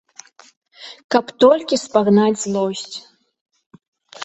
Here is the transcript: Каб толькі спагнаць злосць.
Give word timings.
Каб 1.17 1.25
толькі 1.43 1.79
спагнаць 1.85 2.41
злосць. 2.47 2.97